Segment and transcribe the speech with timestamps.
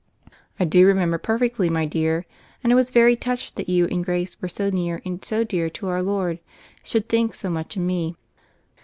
[0.59, 2.25] "I do remember perfectly, my dear.
[2.63, 5.23] And I was very much touched that you and Grace, who were so near and
[5.23, 6.39] so dear to Our Lord,
[6.81, 8.15] should think so much of me."